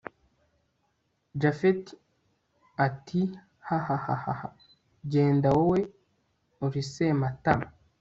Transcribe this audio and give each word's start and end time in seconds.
japhet 1.41 1.83
ati 2.85 3.21
hahahaha 3.67 4.47
genda 5.11 5.49
wowe 5.57 5.79
uri 6.65 6.81
sematama 6.93 7.67